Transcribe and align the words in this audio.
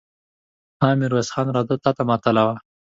ها! 0.81 0.89
ميرويس 0.99 1.29
خان! 1.33 1.47
راځه، 1.55 1.75
تاته 1.83 2.03
ماتله 2.09 2.41
وو. 2.47 2.55